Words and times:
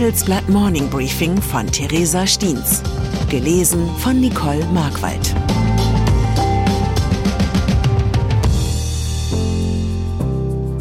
Handelsblatt 0.00 0.48
Morning 0.48 0.88
Briefing 0.88 1.42
von 1.42 1.66
Theresa 1.66 2.26
Stiens. 2.26 2.82
Gelesen 3.28 3.86
von 3.98 4.18
Nicole 4.18 4.64
Markwald. 4.72 5.34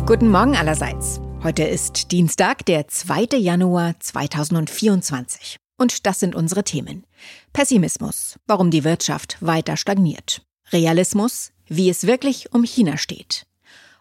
Guten 0.05 0.29
Morgen 0.29 0.55
allerseits. 0.55 1.19
Heute 1.43 1.63
ist 1.63 2.13
Dienstag, 2.13 2.65
der 2.65 2.87
2. 2.87 3.37
Januar 3.37 3.99
2024. 3.99 5.57
Und 5.77 6.05
das 6.05 6.21
sind 6.21 6.33
unsere 6.33 6.63
Themen. 6.63 7.05
Pessimismus, 7.51 8.39
warum 8.47 8.71
die 8.71 8.85
Wirtschaft 8.85 9.35
weiter 9.41 9.75
stagniert. 9.75 10.43
Realismus, 10.71 11.51
wie 11.67 11.89
es 11.89 12.07
wirklich 12.07 12.53
um 12.53 12.63
China 12.63 12.95
steht. 12.97 13.45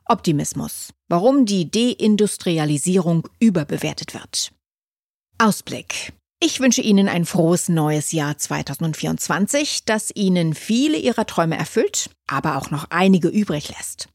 Optimismus, 0.05 0.91
warum 1.09 1.45
die 1.45 1.69
Deindustrialisierung 1.69 3.27
überbewertet 3.41 4.15
wird. 4.15 4.53
Ausblick. 5.41 6.13
Ich 6.41 6.59
wünsche 6.59 6.83
Ihnen 6.83 7.09
ein 7.09 7.25
frohes 7.25 7.69
neues 7.69 8.11
Jahr 8.11 8.37
2024, 8.37 9.85
das 9.85 10.11
Ihnen 10.15 10.53
viele 10.53 10.97
Ihrer 10.97 11.27
Träume 11.27 11.57
erfüllt, 11.57 12.11
aber 12.27 12.57
auch 12.57 12.71
noch 12.71 12.87
einige 12.91 13.29
übrig 13.29 13.69
lässt. 13.69 14.09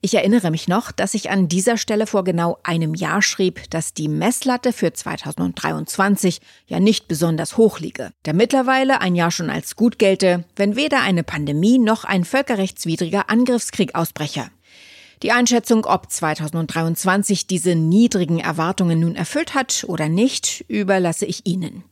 Ich 0.00 0.14
erinnere 0.14 0.50
mich 0.50 0.66
noch, 0.66 0.90
dass 0.90 1.14
ich 1.14 1.30
an 1.30 1.48
dieser 1.48 1.76
Stelle 1.76 2.08
vor 2.08 2.24
genau 2.24 2.58
einem 2.64 2.94
Jahr 2.94 3.22
schrieb, 3.22 3.70
dass 3.70 3.94
die 3.94 4.08
Messlatte 4.08 4.72
für 4.72 4.92
2023 4.92 6.40
ja 6.66 6.80
nicht 6.80 7.06
besonders 7.06 7.56
hoch 7.56 7.78
liege, 7.78 8.10
da 8.24 8.32
mittlerweile 8.32 9.00
ein 9.00 9.14
Jahr 9.14 9.30
schon 9.30 9.50
als 9.50 9.76
gut 9.76 9.98
gelte, 10.00 10.44
wenn 10.56 10.74
weder 10.74 11.02
eine 11.02 11.22
Pandemie 11.22 11.78
noch 11.78 12.04
ein 12.04 12.24
völkerrechtswidriger 12.24 13.30
Angriffskrieg 13.30 13.94
ausbreche. 13.94 14.50
Die 15.24 15.32
Einschätzung, 15.32 15.86
ob 15.86 16.12
2023 16.12 17.46
diese 17.46 17.74
niedrigen 17.74 18.40
Erwartungen 18.40 19.00
nun 19.00 19.16
erfüllt 19.16 19.54
hat 19.54 19.86
oder 19.88 20.10
nicht, 20.10 20.66
überlasse 20.68 21.24
ich 21.24 21.46
Ihnen. 21.46 21.82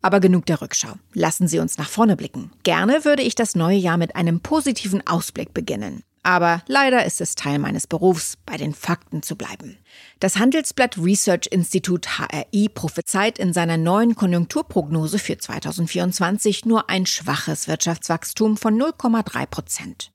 Aber 0.00 0.20
genug 0.20 0.46
der 0.46 0.62
Rückschau. 0.62 0.92
Lassen 1.12 1.48
Sie 1.48 1.58
uns 1.58 1.76
nach 1.76 1.88
vorne 1.88 2.14
blicken. 2.14 2.52
Gerne 2.62 3.04
würde 3.04 3.24
ich 3.24 3.34
das 3.34 3.56
neue 3.56 3.76
Jahr 3.76 3.96
mit 3.96 4.14
einem 4.14 4.38
positiven 4.38 5.04
Ausblick 5.04 5.52
beginnen. 5.54 6.04
Aber 6.22 6.62
leider 6.68 7.04
ist 7.04 7.20
es 7.20 7.34
Teil 7.34 7.58
meines 7.58 7.88
Berufs, 7.88 8.36
bei 8.46 8.56
den 8.56 8.74
Fakten 8.74 9.24
zu 9.24 9.34
bleiben. 9.34 9.76
Das 10.20 10.36
Handelsblatt 10.36 10.98
Research 10.98 11.48
Institute 11.50 12.08
HRI 12.16 12.68
prophezeit 12.68 13.40
in 13.40 13.52
seiner 13.52 13.76
neuen 13.76 14.14
Konjunkturprognose 14.14 15.18
für 15.18 15.36
2024 15.36 16.64
nur 16.64 16.88
ein 16.88 17.06
schwaches 17.06 17.66
Wirtschaftswachstum 17.66 18.56
von 18.56 18.80
0,3 18.80 19.46
Prozent. 19.46 20.12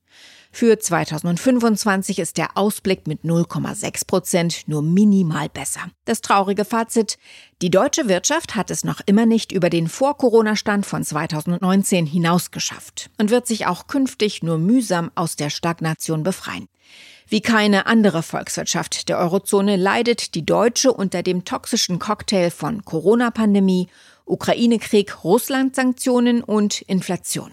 Für 0.56 0.78
2025 0.78 2.20
ist 2.20 2.38
der 2.38 2.56
Ausblick 2.56 3.08
mit 3.08 3.24
0,6 3.24 4.06
Prozent 4.06 4.68
nur 4.68 4.84
minimal 4.84 5.50
besser. 5.50 5.82
Das 6.06 6.22
traurige 6.22 6.64
Fazit, 6.64 7.18
die 7.64 7.72
deutsche 7.72 8.08
Wirtschaft 8.08 8.56
hat 8.56 8.70
es 8.70 8.84
noch 8.84 9.02
immer 9.08 9.26
nicht 9.26 9.52
über 9.52 9.72
den 9.72 9.88
Vor-Corona-Stand 9.88 10.86
von 10.86 11.04
2019 11.04 12.06
hinaus 12.06 12.52
geschafft 12.52 13.10
und 13.18 13.32
wird 13.32 13.48
sich 13.48 13.66
auch 13.66 13.88
künftig 13.88 14.44
nur 14.44 14.60
mühsam 14.60 15.10
aus 15.16 15.36
der 15.36 15.50
Stagnation 15.50 16.22
befreien. 16.22 16.68
Wie 17.28 17.42
keine 17.42 17.88
andere 17.88 18.22
Volkswirtschaft 18.22 19.10
der 19.10 19.18
Eurozone 19.18 19.76
leidet 19.76 20.36
die 20.36 20.46
deutsche 20.46 20.94
unter 20.94 21.24
dem 21.24 21.46
toxischen 21.46 21.98
Cocktail 21.98 22.52
von 22.52 22.86
Corona-Pandemie, 22.86 23.88
Ukraine-Krieg, 24.26 25.24
Russland-Sanktionen 25.24 26.44
und 26.44 26.84
Inflation. 26.84 27.52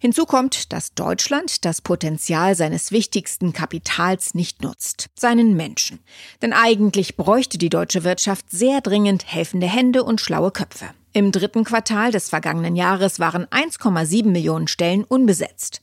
Hinzu 0.00 0.26
kommt, 0.26 0.72
dass 0.72 0.94
Deutschland 0.94 1.64
das 1.64 1.80
Potenzial 1.80 2.54
seines 2.54 2.92
wichtigsten 2.92 3.52
Kapitals 3.52 4.32
nicht 4.32 4.62
nutzt, 4.62 5.08
seinen 5.16 5.56
Menschen. 5.56 5.98
Denn 6.40 6.52
eigentlich 6.52 7.16
bräuchte 7.16 7.58
die 7.58 7.68
deutsche 7.68 8.04
Wirtschaft 8.04 8.48
sehr 8.48 8.80
dringend 8.80 9.26
helfende 9.26 9.66
Hände 9.66 10.04
und 10.04 10.20
schlaue 10.20 10.52
Köpfe. 10.52 10.86
Im 11.12 11.32
dritten 11.32 11.64
Quartal 11.64 12.12
des 12.12 12.28
vergangenen 12.28 12.76
Jahres 12.76 13.18
waren 13.18 13.46
1,7 13.46 14.26
Millionen 14.26 14.68
Stellen 14.68 15.02
unbesetzt. 15.02 15.80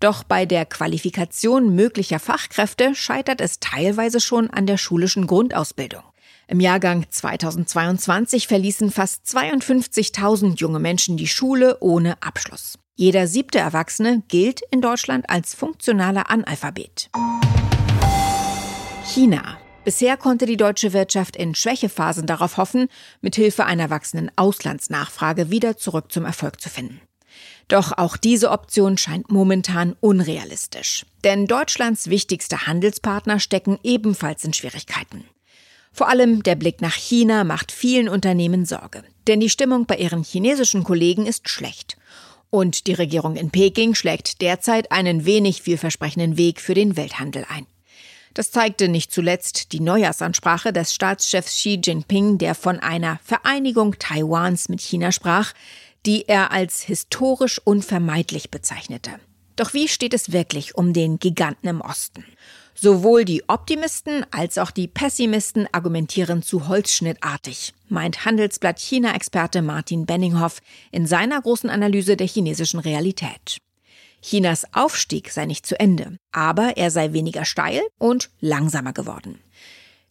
Doch 0.00 0.24
bei 0.24 0.44
der 0.44 0.66
Qualifikation 0.66 1.72
möglicher 1.72 2.18
Fachkräfte 2.18 2.96
scheitert 2.96 3.40
es 3.40 3.60
teilweise 3.60 4.18
schon 4.18 4.50
an 4.50 4.66
der 4.66 4.76
schulischen 4.76 5.28
Grundausbildung. 5.28 6.02
Im 6.48 6.58
Jahrgang 6.58 7.06
2022 7.08 8.48
verließen 8.48 8.90
fast 8.90 9.24
52.000 9.26 10.56
junge 10.56 10.80
Menschen 10.80 11.16
die 11.16 11.28
Schule 11.28 11.78
ohne 11.78 12.20
Abschluss. 12.20 12.81
Jeder 13.02 13.26
siebte 13.26 13.58
Erwachsene 13.58 14.22
gilt 14.28 14.60
in 14.70 14.80
Deutschland 14.80 15.28
als 15.28 15.56
funktionaler 15.56 16.30
Analphabet. 16.30 17.10
China. 19.04 19.58
Bisher 19.84 20.16
konnte 20.16 20.46
die 20.46 20.56
deutsche 20.56 20.92
Wirtschaft 20.92 21.34
in 21.34 21.56
Schwächephasen 21.56 22.28
darauf 22.28 22.58
hoffen, 22.58 22.86
mithilfe 23.20 23.64
einer 23.64 23.90
wachsenden 23.90 24.30
Auslandsnachfrage 24.36 25.50
wieder 25.50 25.76
zurück 25.76 26.12
zum 26.12 26.24
Erfolg 26.24 26.60
zu 26.60 26.68
finden. 26.68 27.00
Doch 27.66 27.90
auch 27.90 28.16
diese 28.16 28.52
Option 28.52 28.96
scheint 28.96 29.32
momentan 29.32 29.96
unrealistisch. 29.98 31.04
Denn 31.24 31.48
Deutschlands 31.48 32.08
wichtigste 32.08 32.68
Handelspartner 32.68 33.40
stecken 33.40 33.80
ebenfalls 33.82 34.44
in 34.44 34.52
Schwierigkeiten. 34.52 35.24
Vor 35.92 36.08
allem 36.08 36.44
der 36.44 36.54
Blick 36.54 36.80
nach 36.80 36.94
China 36.94 37.42
macht 37.42 37.72
vielen 37.72 38.08
Unternehmen 38.08 38.64
Sorge. 38.64 39.02
Denn 39.26 39.40
die 39.40 39.50
Stimmung 39.50 39.86
bei 39.86 39.96
ihren 39.96 40.22
chinesischen 40.22 40.84
Kollegen 40.84 41.26
ist 41.26 41.48
schlecht. 41.48 41.96
Und 42.54 42.86
die 42.86 42.92
Regierung 42.92 43.36
in 43.36 43.50
Peking 43.50 43.94
schlägt 43.94 44.42
derzeit 44.42 44.92
einen 44.92 45.24
wenig 45.24 45.62
vielversprechenden 45.62 46.36
Weg 46.36 46.60
für 46.60 46.74
den 46.74 46.98
Welthandel 46.98 47.46
ein. 47.48 47.66
Das 48.34 48.50
zeigte 48.50 48.88
nicht 48.88 49.10
zuletzt 49.10 49.72
die 49.72 49.80
Neujahrsansprache 49.80 50.70
des 50.70 50.92
Staatschefs 50.92 51.52
Xi 51.52 51.80
Jinping, 51.82 52.36
der 52.36 52.54
von 52.54 52.78
einer 52.78 53.18
Vereinigung 53.24 53.98
Taiwans 53.98 54.68
mit 54.68 54.82
China 54.82 55.12
sprach, 55.12 55.54
die 56.04 56.28
er 56.28 56.52
als 56.52 56.82
historisch 56.82 57.58
unvermeidlich 57.64 58.50
bezeichnete. 58.50 59.12
Doch 59.56 59.72
wie 59.72 59.88
steht 59.88 60.12
es 60.12 60.32
wirklich 60.32 60.74
um 60.74 60.92
den 60.92 61.18
Giganten 61.18 61.68
im 61.68 61.80
Osten? 61.80 62.22
Sowohl 62.82 63.24
die 63.24 63.48
Optimisten 63.48 64.26
als 64.32 64.58
auch 64.58 64.72
die 64.72 64.88
Pessimisten 64.88 65.68
argumentieren 65.70 66.42
zu 66.42 66.66
holzschnittartig, 66.66 67.74
meint 67.88 68.24
Handelsblatt 68.24 68.80
China-Experte 68.80 69.62
Martin 69.62 70.04
Benninghoff 70.04 70.60
in 70.90 71.06
seiner 71.06 71.40
großen 71.40 71.70
Analyse 71.70 72.16
der 72.16 72.26
chinesischen 72.26 72.80
Realität. 72.80 73.58
Chinas 74.20 74.64
Aufstieg 74.74 75.30
sei 75.30 75.46
nicht 75.46 75.64
zu 75.64 75.78
Ende, 75.78 76.16
aber 76.32 76.76
er 76.76 76.90
sei 76.90 77.12
weniger 77.12 77.44
steil 77.44 77.82
und 77.98 78.30
langsamer 78.40 78.92
geworden. 78.92 79.38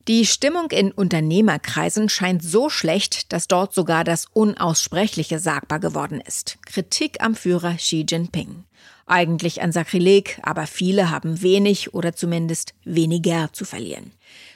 Die 0.08 0.26
Stimmung 0.26 0.72
in 0.72 0.92
Unternehmerkreisen 0.92 2.10
scheint 2.10 2.44
so 2.44 2.70
schlecht, 2.70 3.32
dass 3.32 3.48
dort 3.48 3.74
sogar 3.74 4.04
das 4.04 4.26
Unaussprechliche 4.34 5.38
sagbar 5.38 5.80
geworden 5.80 6.22
ist. 6.26 6.58
Kritik 6.66 7.22
am 7.22 7.36
Führer 7.36 7.76
Xi 7.76 8.06
Jinping. 8.10 8.64
Eigentlich 9.06 9.62
ein 9.62 9.72
Sakrileg, 9.72 10.40
aber 10.42 10.66
viele 10.66 11.12
haben 11.12 11.42
wenig 11.42 11.94
oder 11.94 12.16
zumindest 12.16 12.74
weniger 12.84 13.50
zu 13.54 13.64
verlieren. 13.64 14.12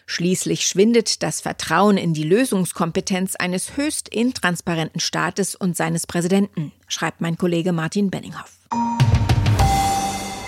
Schließlich 0.08 0.66
schwindet 0.66 1.22
das 1.22 1.42
Vertrauen 1.42 1.98
in 1.98 2.14
die 2.14 2.24
Lösungskompetenz 2.24 3.36
eines 3.36 3.78
höchst 3.78 4.10
intransparenten 4.10 5.02
Staates 5.02 5.56
und 5.56 5.78
seines 5.78 6.08
Präsidenten, 6.08 6.72
schreibt 6.88 7.22
mein 7.22 7.38
Kollege 7.38 7.72
Martin 7.72 8.10
Benninghoff. 8.10 8.52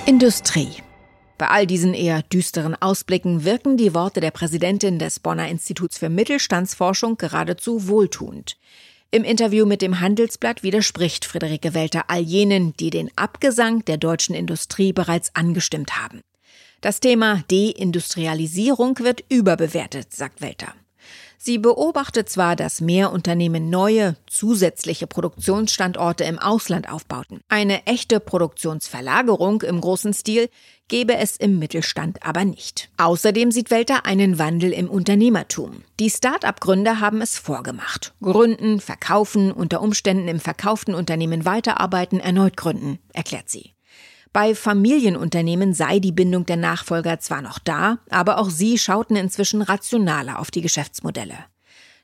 Industrie. 0.06 0.70
Bei 1.38 1.50
all 1.50 1.68
diesen 1.68 1.94
eher 1.94 2.24
düsteren 2.24 2.76
Ausblicken 2.76 3.44
wirken 3.44 3.78
die 3.78 3.94
Worte 3.94 4.22
der 4.22 4.32
Präsidentin 4.32 4.98
des 4.98 5.20
Bonner 5.20 5.48
Instituts 5.48 6.00
für 6.00 6.10
Mittelstandsforschung 6.10 7.18
geradezu 7.18 7.88
wohltuend. 7.88 8.58
Im 9.12 9.24
Interview 9.24 9.66
mit 9.66 9.82
dem 9.82 10.00
Handelsblatt 10.00 10.64
widerspricht 10.64 11.26
Friederike 11.26 11.74
Welter 11.74 12.10
all 12.10 12.22
jenen, 12.22 12.74
die 12.78 12.90
den 12.90 13.10
Abgesang 13.16 13.86
der 13.86 13.98
deutschen 13.98 14.36
Industrie 14.36 14.94
bereits 14.94 15.34
angestimmt 15.36 16.02
haben. 16.02 16.22
Das 16.82 17.00
Thema 17.00 17.44
Deindustrialisierung 17.50 19.00
wird 19.00 19.24
überbewertet, 19.30 20.14
sagt 20.14 20.42
Welter. 20.42 20.74
Sie 21.38 21.60
beobachtet 21.60 22.30
zwar, 22.30 22.56
dass 22.56 22.82
mehr 22.82 23.12
Unternehmen 23.12 23.70
neue, 23.70 24.16
zusätzliche 24.28 25.08
Produktionsstandorte 25.08 26.24
im 26.24 26.40
Ausland 26.40 26.90
aufbauten. 26.90 27.42
Eine 27.48 27.86
echte 27.86 28.20
Produktionsverlagerung 28.20 29.62
im 29.62 29.80
großen 29.80 30.14
Stil 30.14 30.50
gäbe 30.88 31.16
es 31.18 31.38
im 31.38 31.60
Mittelstand 31.60 32.24
aber 32.24 32.44
nicht. 32.44 32.90
Außerdem 32.98 33.52
sieht 33.52 33.72
Welter 33.72 34.06
einen 34.06 34.40
Wandel 34.40 34.72
im 34.74 34.90
Unternehmertum. 34.90 35.84
Die 36.00 36.10
Start-up-Gründer 36.10 37.00
haben 37.00 37.22
es 37.22 37.38
vorgemacht. 37.38 38.14
Gründen, 38.22 38.80
verkaufen, 38.80 39.52
unter 39.52 39.82
Umständen 39.82 40.28
im 40.28 40.40
verkauften 40.40 40.96
Unternehmen 40.96 41.46
weiterarbeiten, 41.46 42.20
erneut 42.20 42.58
gründen, 42.58 43.00
erklärt 43.14 43.50
sie. 43.50 43.77
Bei 44.34 44.56
Familienunternehmen 44.56 45.74
sei 45.74 46.00
die 46.00 46.12
Bindung 46.12 46.46
der 46.46 46.58
Nachfolger 46.58 47.20
zwar 47.20 47.42
noch 47.42 47.60
da, 47.60 48.00
aber 48.10 48.38
auch 48.40 48.50
sie 48.50 48.78
schauten 48.78 49.16
inzwischen 49.16 49.62
rationaler 49.62 50.40
auf 50.40 50.52
die 50.52 50.62
Geschäftsmodelle. 50.62 51.36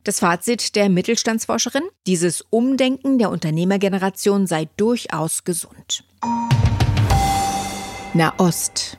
Das 0.03 0.19
Fazit 0.19 0.75
der 0.75 0.89
Mittelstandsforscherin? 0.89 1.83
Dieses 2.07 2.41
Umdenken 2.49 3.19
der 3.19 3.29
Unternehmergeneration 3.29 4.47
sei 4.47 4.67
durchaus 4.75 5.43
gesund. 5.43 6.03
Nahost. 8.13 8.97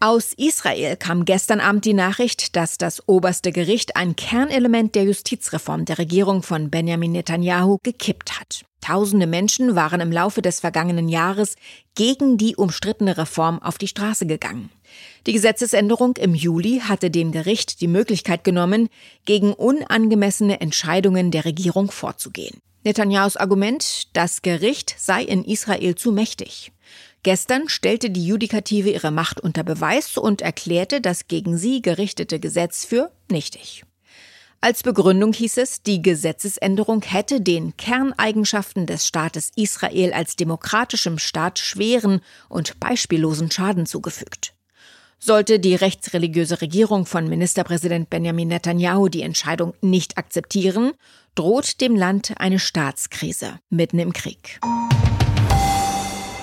Aus 0.00 0.34
Israel 0.34 0.96
kam 0.96 1.24
gestern 1.24 1.60
Abend 1.60 1.84
die 1.84 1.94
Nachricht, 1.94 2.56
dass 2.56 2.78
das 2.78 3.06
oberste 3.08 3.50
Gericht 3.50 3.96
ein 3.96 4.14
Kernelement 4.14 4.94
der 4.94 5.04
Justizreform 5.04 5.84
der 5.86 5.98
Regierung 5.98 6.42
von 6.42 6.70
Benjamin 6.70 7.12
Netanyahu 7.12 7.78
gekippt 7.82 8.38
hat. 8.38 8.64
Tausende 8.80 9.26
Menschen 9.26 9.74
waren 9.74 10.00
im 10.00 10.12
Laufe 10.12 10.42
des 10.42 10.60
vergangenen 10.60 11.08
Jahres 11.08 11.56
gegen 11.94 12.38
die 12.38 12.56
umstrittene 12.56 13.18
Reform 13.18 13.60
auf 13.60 13.78
die 13.78 13.88
Straße 13.88 14.26
gegangen. 14.26 14.70
Die 15.26 15.32
Gesetzesänderung 15.32 16.16
im 16.16 16.34
Juli 16.34 16.80
hatte 16.84 17.10
dem 17.10 17.32
Gericht 17.32 17.80
die 17.80 17.88
Möglichkeit 17.88 18.44
genommen, 18.44 18.88
gegen 19.24 19.52
unangemessene 19.52 20.60
Entscheidungen 20.60 21.30
der 21.30 21.44
Regierung 21.44 21.90
vorzugehen. 21.90 22.60
Netanyahus 22.84 23.36
Argument, 23.36 24.16
das 24.16 24.42
Gericht 24.42 24.94
sei 24.96 25.24
in 25.24 25.44
Israel 25.44 25.96
zu 25.96 26.12
mächtig. 26.12 26.70
Gestern 27.24 27.68
stellte 27.68 28.10
die 28.10 28.24
Judikative 28.24 28.90
ihre 28.90 29.10
Macht 29.10 29.40
unter 29.40 29.64
Beweis 29.64 30.16
und 30.16 30.42
erklärte 30.42 31.00
das 31.00 31.26
gegen 31.26 31.58
sie 31.58 31.82
gerichtete 31.82 32.38
Gesetz 32.38 32.84
für 32.84 33.10
nichtig. 33.28 33.82
Als 34.60 34.82
Begründung 34.82 35.32
hieß 35.32 35.58
es, 35.58 35.82
die 35.82 36.02
Gesetzesänderung 36.02 37.02
hätte 37.02 37.40
den 37.40 37.76
Kerneigenschaften 37.76 38.86
des 38.86 39.06
Staates 39.06 39.52
Israel 39.54 40.12
als 40.12 40.36
demokratischem 40.36 41.18
Staat 41.18 41.58
schweren 41.58 42.20
und 42.48 42.80
beispiellosen 42.80 43.50
Schaden 43.50 43.86
zugefügt. 43.86 44.54
Sollte 45.18 45.58
die 45.58 45.74
rechtsreligiöse 45.74 46.60
Regierung 46.60 47.06
von 47.06 47.28
Ministerpräsident 47.28 48.10
Benjamin 48.10 48.48
Netanyahu 48.48 49.08
die 49.08 49.22
Entscheidung 49.22 49.74
nicht 49.80 50.18
akzeptieren, 50.18 50.92
droht 51.34 51.80
dem 51.80 51.94
Land 51.94 52.34
eine 52.38 52.58
Staatskrise 52.58 53.58
mitten 53.70 53.98
im 53.98 54.12
Krieg. 54.12 54.60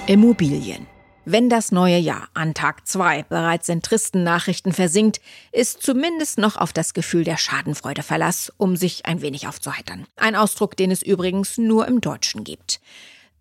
Immobilien. 0.08 0.88
Wenn 1.26 1.50
das 1.50 1.72
neue 1.72 1.98
Jahr 1.98 2.28
an 2.34 2.54
Tag 2.54 2.86
zwei 2.86 3.24
bereits 3.24 3.70
in 3.70 3.82
tristen 3.82 4.24
Nachrichten 4.24 4.74
versinkt, 4.74 5.22
ist 5.54 5.82
zumindest 5.82 6.38
noch 6.38 6.58
auf 6.58 6.74
das 6.74 6.94
Gefühl 6.94 7.24
der 7.24 7.38
Schadenfreude 7.38 8.04
Verlass, 8.04 8.52
um 8.58 8.76
sich 8.76 9.06
ein 9.06 9.22
wenig 9.22 9.48
aufzuheitern. 9.48 10.06
Ein 10.18 10.36
Ausdruck, 10.36 10.76
den 10.76 10.92
es 10.92 11.02
übrigens 11.02 11.58
nur 11.58 11.88
im 11.88 12.02
Deutschen 12.02 12.44
gibt. 12.44 12.82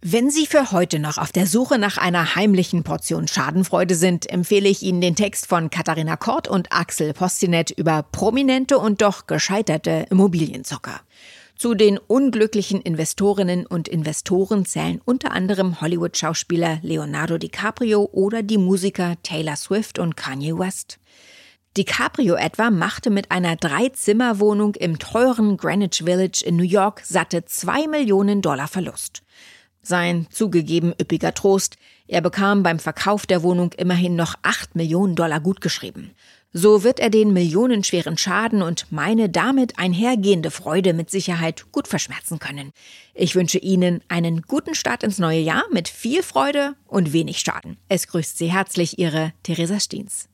Wenn 0.00 0.30
Sie 0.30 0.46
für 0.46 0.70
heute 0.70 1.00
noch 1.00 1.18
auf 1.18 1.32
der 1.32 1.46
Suche 1.46 1.78
nach 1.78 1.98
einer 1.98 2.36
heimlichen 2.36 2.84
Portion 2.84 3.26
Schadenfreude 3.26 3.96
sind, 3.96 4.30
empfehle 4.30 4.68
ich 4.68 4.82
Ihnen 4.82 5.00
den 5.00 5.16
Text 5.16 5.46
von 5.46 5.68
Katharina 5.70 6.16
Kort 6.16 6.46
und 6.46 6.72
Axel 6.72 7.12
Postinet 7.12 7.72
über 7.72 8.04
prominente 8.04 8.78
und 8.78 9.02
doch 9.02 9.26
gescheiterte 9.26 10.06
Immobilienzocker. 10.10 11.00
Zu 11.62 11.74
den 11.74 11.96
unglücklichen 11.96 12.80
Investorinnen 12.80 13.66
und 13.66 13.86
Investoren 13.86 14.64
zählen 14.64 15.00
unter 15.04 15.30
anderem 15.30 15.80
Hollywood-Schauspieler 15.80 16.80
Leonardo 16.82 17.38
DiCaprio 17.38 18.08
oder 18.10 18.42
die 18.42 18.58
Musiker 18.58 19.14
Taylor 19.22 19.54
Swift 19.54 20.00
und 20.00 20.16
Kanye 20.16 20.58
West. 20.58 20.98
DiCaprio 21.76 22.34
etwa 22.34 22.72
machte 22.72 23.10
mit 23.10 23.30
einer 23.30 23.54
Dreizimmerwohnung 23.54 24.74
im 24.74 24.98
teuren 24.98 25.56
Greenwich 25.56 26.02
Village 26.04 26.42
in 26.44 26.56
New 26.56 26.64
York 26.64 27.02
satte 27.04 27.44
zwei 27.44 27.86
Millionen 27.86 28.42
Dollar 28.42 28.66
Verlust. 28.66 29.22
Sein 29.82 30.26
zugegeben 30.30 30.92
üppiger 31.00 31.32
Trost, 31.32 31.76
er 32.08 32.22
bekam 32.22 32.64
beim 32.64 32.80
Verkauf 32.80 33.24
der 33.24 33.44
Wohnung 33.44 33.72
immerhin 33.74 34.16
noch 34.16 34.34
acht 34.42 34.74
Millionen 34.74 35.14
Dollar 35.14 35.38
gutgeschrieben. 35.38 36.10
So 36.54 36.84
wird 36.84 37.00
er 37.00 37.08
den 37.08 37.32
millionenschweren 37.32 38.18
Schaden 38.18 38.60
und 38.60 38.86
meine 38.90 39.30
damit 39.30 39.78
einhergehende 39.78 40.50
Freude 40.50 40.92
mit 40.92 41.10
Sicherheit 41.10 41.72
gut 41.72 41.88
verschmerzen 41.88 42.38
können. 42.38 42.72
Ich 43.14 43.34
wünsche 43.34 43.58
Ihnen 43.58 44.02
einen 44.08 44.42
guten 44.42 44.74
Start 44.74 45.02
ins 45.02 45.18
neue 45.18 45.40
Jahr 45.40 45.64
mit 45.72 45.88
viel 45.88 46.22
Freude 46.22 46.74
und 46.86 47.14
wenig 47.14 47.38
Schaden. 47.38 47.78
Es 47.88 48.06
grüßt 48.06 48.36
Sie 48.36 48.52
herzlich 48.52 48.98
Ihre 48.98 49.32
Theresa 49.42 49.80
Stiens. 49.80 50.28